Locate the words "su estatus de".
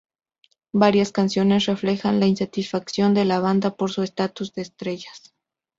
3.91-4.63